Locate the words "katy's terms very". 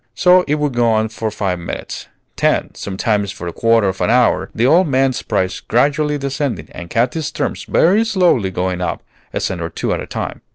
6.89-8.03